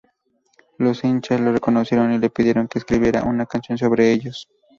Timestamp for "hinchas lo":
1.03-1.51